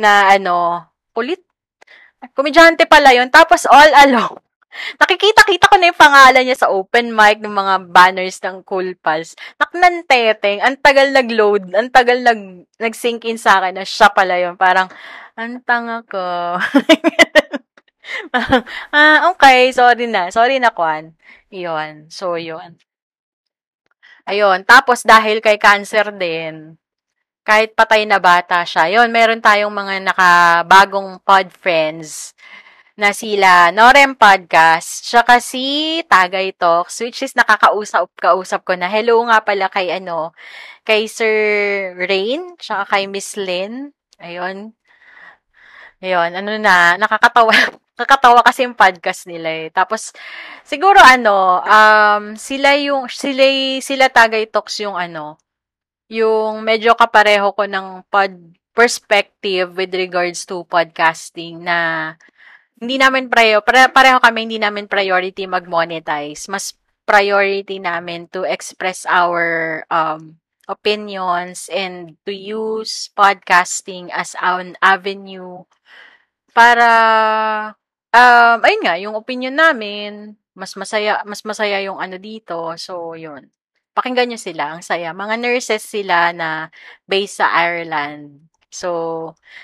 [0.00, 1.44] na ano, kulit
[2.30, 3.26] Komedyante pala yun.
[3.28, 4.38] Tapos all along,
[5.02, 9.34] nakikita-kita ko na yung pangalan niya sa open mic ng mga banners ng Cool Pals.
[9.58, 14.54] Naknanteteng, ang tagal nag-load, ang tagal nag, nag-sink in sa akin na siya pala yun.
[14.56, 14.88] Parang,
[15.36, 16.20] ang tanga ko.
[18.96, 20.32] ah, okay, sorry na.
[20.32, 21.16] Sorry na, Kwan.
[21.52, 22.08] Yun.
[22.08, 22.76] So, yun.
[24.28, 24.64] Ayun.
[24.64, 26.78] Tapos, dahil kay cancer din,
[27.42, 28.86] kahit patay na bata siya.
[28.98, 32.34] Yon, meron tayong mga nakabagong pod friends
[32.94, 38.86] na sila Norem Podcast, tsaka si Tagay Talks, which is nakakausap-kausap ko na.
[38.86, 40.36] Hello nga pala kay ano,
[40.86, 41.32] kay Sir
[41.98, 43.90] Rain, tsaka kay Miss Lynn.
[44.22, 44.76] Ayun.
[46.02, 47.54] Ayun, ano na, nakakatawa.
[47.98, 49.68] nakakatawa kasi yung podcast nila eh.
[49.70, 50.12] Tapos,
[50.66, 53.44] siguro ano, um, sila yung, sila,
[53.80, 55.38] sila Tagay Talks yung ano,
[56.10, 58.34] yung medyo kapareho ko ng pod
[58.72, 62.12] perspective with regards to podcasting na
[62.80, 66.48] hindi namin preo, pare, pareho kami hindi namin priority mag-monetize.
[66.50, 66.74] Mas
[67.06, 75.66] priority namin to express our um, opinions and to use podcasting as an avenue
[76.52, 76.88] para
[78.12, 83.48] um ayun nga yung opinion namin mas masaya mas masaya yung ano dito so yun
[83.92, 85.12] Pakinggan nyo sila, ang saya.
[85.12, 86.72] Mga nurses sila na
[87.04, 88.48] based sa Ireland.
[88.72, 88.88] So,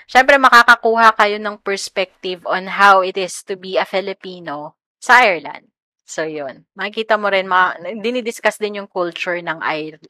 [0.05, 5.65] syempre makakakuha kayo ng perspective on how it is to be a Filipino sa Ireland.
[6.05, 6.69] So, yun.
[6.77, 9.61] Makikita mo rin, ma- dinidiscuss din yung culture ng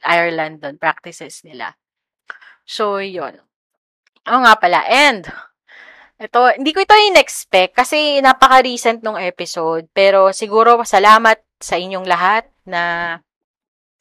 [0.03, 1.75] Ireland doon, practices nila.
[2.67, 3.39] So, yun.
[4.27, 4.83] Oo nga pala.
[4.87, 5.27] And,
[6.19, 9.87] ito, hindi ko ito in-expect kasi napaka-recent nung episode.
[9.95, 13.15] Pero siguro salamat sa inyong lahat na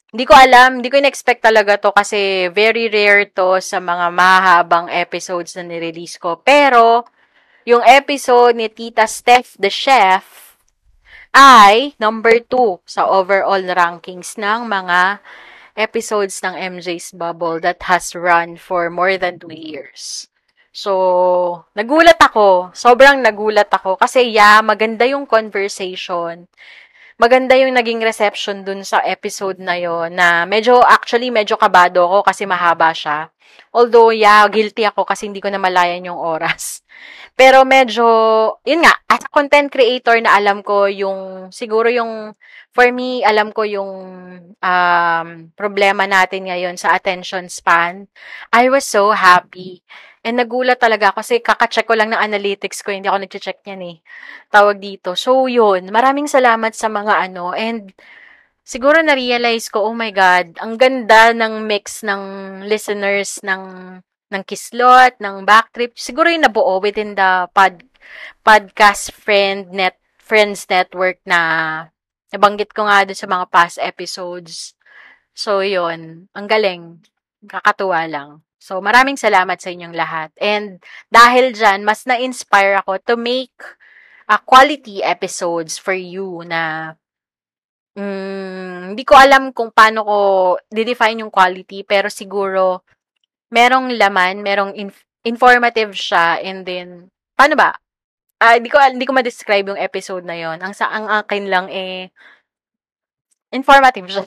[0.09, 4.89] hindi ko alam, hindi ko in-expect talaga to kasi very rare to sa mga mahabang
[4.89, 6.41] episodes na nirelease ko.
[6.41, 7.05] Pero,
[7.69, 10.57] yung episode ni Tita Steph the Chef
[11.29, 15.21] ay number 2 sa overall rankings ng mga
[15.77, 20.25] episodes ng MJ's Bubble that has run for more than 2 years.
[20.73, 22.73] So, nagulat ako.
[22.73, 26.49] Sobrang nagulat ako kasi yeah, maganda yung conversation
[27.19, 32.23] maganda yung naging reception dun sa episode na yon na medyo, actually, medyo kabado ako
[32.23, 33.27] kasi mahaba siya.
[33.75, 36.81] Although, yeah, guilty ako kasi hindi ko na malayan yung oras.
[37.39, 38.07] Pero medyo,
[38.63, 42.31] yun nga, as a content creator na alam ko yung, siguro yung,
[42.71, 43.91] for me, alam ko yung
[44.55, 45.27] um,
[45.59, 48.07] problema natin ngayon sa attention span.
[48.55, 49.83] I was so happy
[50.19, 53.83] And nagulat talaga ako kasi kaka-check ko lang ng analytics ko, hindi ako nag-check niyan
[53.87, 53.97] eh.
[54.51, 55.15] Tawag dito.
[55.15, 55.87] So, yun.
[55.89, 57.55] Maraming salamat sa mga ano.
[57.55, 57.95] And,
[58.67, 62.23] siguro na-realize ko, oh my God, ang ganda ng mix ng
[62.67, 63.63] listeners ng
[64.29, 65.97] ng Kislot, ng Backtrip.
[65.97, 67.81] Siguro yung nabuo within the pod,
[68.45, 71.39] podcast friend net friends network na
[72.29, 74.77] nabanggit ko nga doon sa mga past episodes.
[75.33, 76.29] So, yun.
[76.37, 77.01] Ang galing.
[77.47, 78.29] Kakatuwa lang.
[78.59, 80.29] So, maraming salamat sa inyong lahat.
[80.35, 83.55] And dahil dyan, mas na-inspire ako to make
[84.27, 86.93] a quality episodes for you na
[87.95, 90.17] mm, hindi ko alam kung paano ko
[90.69, 92.83] didefine yung quality, pero siguro
[93.49, 97.73] merong laman, merong inf- informative siya, and then, paano ba?
[98.39, 100.63] Ah, hindi ko hindi ko ma-describe yung episode na yon.
[100.63, 102.07] Ang sa ang akin lang eh
[103.51, 104.23] informative siya.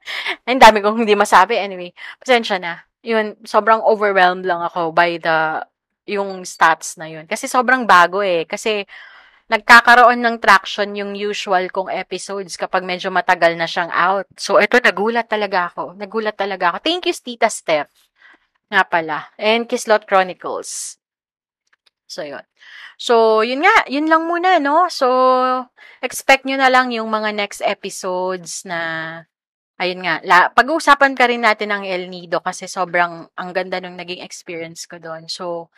[0.48, 1.90] Ang dami kong hindi masabi anyway.
[2.22, 2.86] Pasensya na.
[3.06, 5.62] Yun, sobrang overwhelmed lang ako by the
[6.10, 7.26] yung stats na yun.
[7.26, 8.46] Kasi sobrang bago eh.
[8.46, 8.86] Kasi
[9.46, 14.26] nagkakaroon ng traction yung usual kong episodes kapag medyo matagal na siyang out.
[14.34, 15.94] So, ito, nagulat talaga ako.
[15.94, 16.78] Nagulat talaga ako.
[16.82, 18.10] Thank you, Tita Steph.
[18.70, 19.30] Nga pala.
[19.38, 20.98] And Kislot Chronicles.
[22.10, 22.42] So, yun.
[22.98, 23.86] So, yun nga.
[23.86, 24.90] Yun lang muna, no?
[24.90, 25.06] So,
[26.02, 29.22] expect nyo na lang yung mga next episodes na
[29.76, 33.92] Ayun nga, la, pag-uusapan ka rin natin ng El Nido kasi sobrang ang ganda nung
[33.92, 35.28] naging experience ko doon.
[35.28, 35.68] So,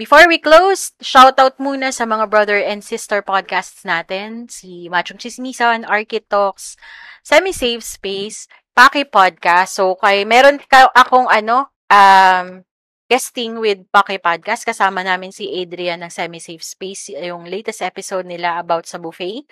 [0.00, 5.20] before we close, shout out muna sa mga brother and sister podcasts natin, si Machong
[5.20, 6.80] Chismisan, Archie Talks,
[7.20, 9.76] Semi-Safe Space, Paki Podcast.
[9.76, 12.64] So, kay meron ka akong ano, um,
[13.04, 14.64] guesting with Paki Podcast.
[14.64, 19.44] Kasama namin si Adrian ng Semi-Safe Space, yung latest episode nila about sa buffet.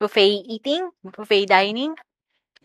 [0.00, 1.92] Buffet eating, buffet dining.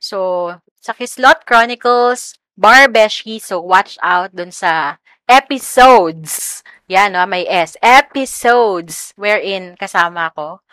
[0.01, 0.49] So,
[0.81, 3.37] sa Kislot Chronicles, Barbeshi.
[3.37, 4.97] So, watch out dun sa
[5.29, 6.65] episodes.
[6.89, 7.23] Yan, no?
[7.29, 7.77] may S.
[7.85, 10.65] Episodes wherein kasama ko.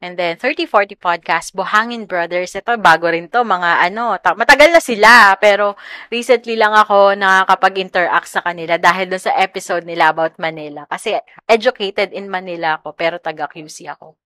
[0.00, 2.56] And then, 3040 Podcast, Buhangin Brothers.
[2.56, 3.44] Ito, bago rin to.
[3.44, 5.36] Mga ano, ta- matagal na sila.
[5.36, 5.76] Pero,
[6.08, 10.88] recently lang ako nakakapag-interact sa kanila dahil dun sa episode nila about Manila.
[10.88, 14.16] Kasi, educated in Manila ako, pero taga-QC ako.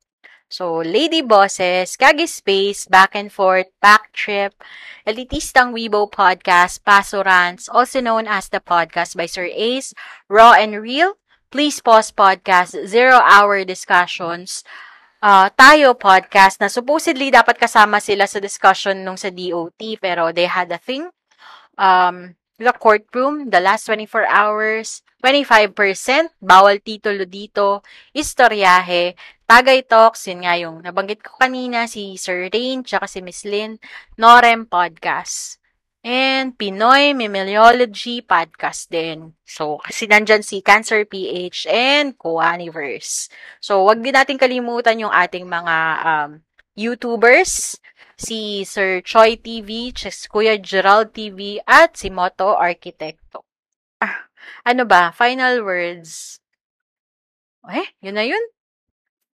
[0.49, 4.55] So, Lady Bosses, Kagi Space, Back and Forth, Back Trip,
[5.03, 9.95] Elitistang Weibo Podcast, Paso Rants, also known as the podcast by Sir Ace,
[10.29, 11.19] Raw and Real,
[11.51, 14.63] Please Pause Podcast, Zero Hour Discussions,
[15.25, 20.47] uh, Tayo Podcast, na supposedly dapat kasama sila sa discussion nung sa DOT, pero they
[20.47, 21.09] had a thing.
[21.81, 25.73] Um, the courtroom, the last 24 hours, 25%,
[26.39, 27.81] bawal titulo dito,
[28.13, 33.45] istoryahe, Tagay Talks, yun nga yung nabanggit ko kanina, si Sir Rain, tsaka si Miss
[33.45, 33.77] Lynn,
[34.17, 35.61] Norem Podcast.
[36.05, 39.33] And Pinoy Mimeliology Podcast din.
[39.49, 43.33] So, kasi nandyan si Cancer PH and Coaniverse.
[43.57, 46.31] So, wag din natin kalimutan yung ating mga um,
[46.77, 47.81] YouTubers,
[48.17, 53.43] si Sir Choi TV, si Kuya Gerald TV, at si Moto Arquitecto.
[54.01, 54.29] Ah,
[54.67, 55.11] ano ba?
[55.15, 56.41] Final words.
[57.71, 58.45] Eh, yun na yun.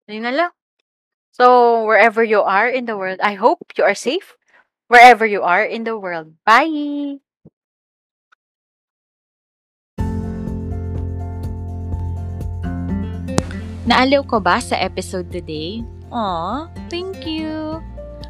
[0.06, 0.52] Yun na lang.
[1.34, 4.36] So, wherever you are in the world, I hope you are safe
[4.90, 6.34] wherever you are in the world.
[6.42, 7.22] Bye!
[13.90, 15.82] Naaliw ko ba sa episode today?
[16.14, 17.82] Aw, thank you!